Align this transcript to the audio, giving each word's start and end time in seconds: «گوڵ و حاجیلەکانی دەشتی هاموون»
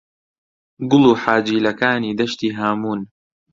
«گوڵ 0.89 1.03
و 1.11 1.13
حاجیلەکانی 1.23 2.17
دەشتی 2.19 2.55
هاموون» 2.57 2.99